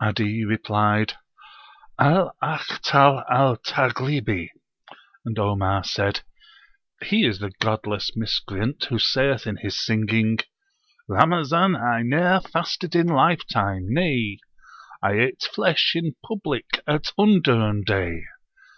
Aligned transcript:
'Adi 0.00 0.46
replied, 0.46 1.12
"Al 1.98 2.34
Akhtal 2.42 3.22
al 3.30 3.58
Taghlibi." 3.58 4.48
And 5.26 5.38
Omar 5.38 5.84
said, 5.84 6.22
"He 7.02 7.26
is 7.26 7.38
the 7.40 7.52
[godless] 7.60 8.16
miscreant 8.16 8.84
who 8.84 8.98
saith 8.98 9.46
in 9.46 9.58
his 9.58 9.78
singing: 9.84 10.38
'Ramazan 11.06 11.76
I 11.76 12.00
ne'er 12.00 12.40
fasted 12.40 12.94
in 12.96 13.08
lifetime; 13.08 13.84
nay 13.92 14.38
I 15.02 15.18
ate 15.20 15.42
flesh 15.52 15.92
in 15.94 16.14
public 16.26 16.80
at 16.86 17.12
undurn 17.18 17.84
day! 17.84 18.22